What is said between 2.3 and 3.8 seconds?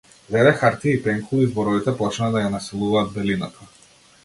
да ја населуваат белината.